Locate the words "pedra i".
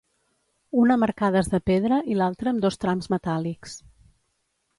1.71-2.17